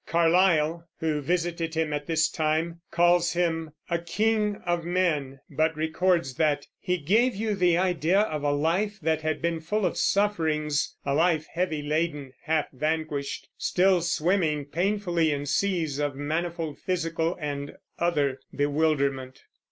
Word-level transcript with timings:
Carlyle, 0.07 0.87
who 0.99 1.21
visited 1.21 1.75
him 1.75 1.93
at 1.93 2.07
this 2.07 2.27
time, 2.27 2.81
calls 2.89 3.33
him 3.33 3.69
"a 3.87 3.99
king 3.99 4.55
of 4.65 4.83
men," 4.83 5.39
but 5.47 5.77
records 5.77 6.33
that 6.37 6.65
"he 6.79 6.97
gave 6.97 7.35
you 7.35 7.53
the 7.53 7.77
idea 7.77 8.21
of 8.21 8.41
a 8.41 8.51
life 8.51 8.99
that 8.99 9.21
had 9.21 9.43
been 9.43 9.59
full 9.59 9.85
of 9.85 9.95
sufferings, 9.95 10.95
a 11.05 11.13
life 11.13 11.45
heavy 11.53 11.83
laden, 11.83 12.33
half 12.45 12.65
vanquished, 12.71 13.47
still 13.59 14.01
swimming 14.01 14.65
painfully 14.65 15.31
in 15.31 15.45
seas 15.45 15.99
of 15.99 16.15
manifold 16.15 16.79
physical 16.79 17.37
and 17.39 17.73
other 17.99 18.39
bewilderment." 18.55 19.43